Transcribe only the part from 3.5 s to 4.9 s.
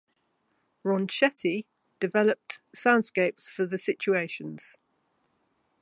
the situations.